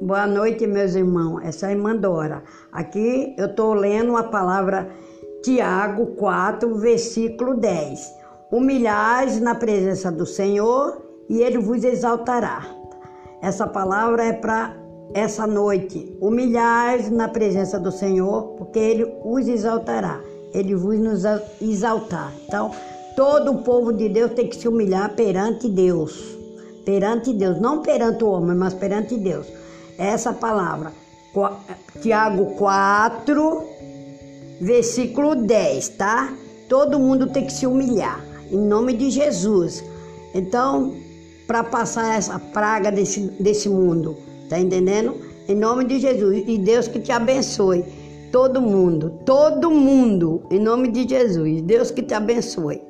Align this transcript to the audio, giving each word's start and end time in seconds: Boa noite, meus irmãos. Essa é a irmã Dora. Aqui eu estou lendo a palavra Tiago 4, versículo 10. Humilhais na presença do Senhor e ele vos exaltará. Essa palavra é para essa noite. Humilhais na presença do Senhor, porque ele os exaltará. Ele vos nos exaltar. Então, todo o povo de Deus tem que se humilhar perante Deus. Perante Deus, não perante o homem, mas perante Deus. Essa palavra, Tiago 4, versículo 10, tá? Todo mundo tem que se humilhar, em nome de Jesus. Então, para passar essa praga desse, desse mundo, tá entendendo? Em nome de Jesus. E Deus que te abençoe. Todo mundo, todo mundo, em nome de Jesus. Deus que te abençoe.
Boa 0.00 0.28
noite, 0.28 0.64
meus 0.64 0.94
irmãos. 0.94 1.40
Essa 1.42 1.66
é 1.66 1.68
a 1.70 1.72
irmã 1.72 1.96
Dora. 1.96 2.44
Aqui 2.70 3.34
eu 3.36 3.46
estou 3.46 3.74
lendo 3.74 4.16
a 4.16 4.22
palavra 4.22 4.88
Tiago 5.42 6.14
4, 6.14 6.72
versículo 6.76 7.54
10. 7.56 8.14
Humilhais 8.52 9.40
na 9.40 9.56
presença 9.56 10.12
do 10.12 10.24
Senhor 10.24 11.02
e 11.28 11.42
ele 11.42 11.58
vos 11.58 11.82
exaltará. 11.82 12.64
Essa 13.42 13.66
palavra 13.66 14.24
é 14.24 14.32
para 14.32 14.76
essa 15.12 15.48
noite. 15.48 16.16
Humilhais 16.20 17.10
na 17.10 17.26
presença 17.26 17.80
do 17.80 17.90
Senhor, 17.90 18.54
porque 18.56 18.78
ele 18.78 19.12
os 19.24 19.48
exaltará. 19.48 20.20
Ele 20.54 20.76
vos 20.76 20.96
nos 20.96 21.24
exaltar. 21.60 22.32
Então, 22.46 22.70
todo 23.16 23.50
o 23.50 23.62
povo 23.62 23.92
de 23.92 24.08
Deus 24.08 24.30
tem 24.30 24.46
que 24.46 24.54
se 24.54 24.68
humilhar 24.68 25.16
perante 25.16 25.68
Deus. 25.68 26.38
Perante 26.84 27.32
Deus, 27.32 27.60
não 27.60 27.82
perante 27.82 28.22
o 28.22 28.30
homem, 28.30 28.56
mas 28.56 28.74
perante 28.74 29.16
Deus. 29.16 29.57
Essa 29.98 30.32
palavra, 30.32 30.92
Tiago 32.00 32.54
4, 32.56 33.64
versículo 34.60 35.34
10, 35.34 35.88
tá? 35.90 36.32
Todo 36.68 37.00
mundo 37.00 37.26
tem 37.26 37.44
que 37.44 37.52
se 37.52 37.66
humilhar, 37.66 38.24
em 38.50 38.58
nome 38.58 38.92
de 38.92 39.10
Jesus. 39.10 39.82
Então, 40.32 40.94
para 41.48 41.64
passar 41.64 42.16
essa 42.16 42.38
praga 42.38 42.92
desse, 42.92 43.20
desse 43.40 43.68
mundo, 43.68 44.16
tá 44.48 44.58
entendendo? 44.58 45.16
Em 45.48 45.56
nome 45.56 45.84
de 45.84 45.98
Jesus. 45.98 46.44
E 46.46 46.58
Deus 46.58 46.86
que 46.86 47.00
te 47.00 47.10
abençoe. 47.10 47.84
Todo 48.30 48.60
mundo, 48.60 49.18
todo 49.24 49.70
mundo, 49.70 50.42
em 50.50 50.60
nome 50.60 50.92
de 50.92 51.08
Jesus. 51.08 51.62
Deus 51.62 51.90
que 51.90 52.02
te 52.02 52.14
abençoe. 52.14 52.82